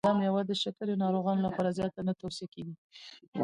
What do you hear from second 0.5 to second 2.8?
شکرې ناروغانو لپاره زیاته نه توصیه کېږي.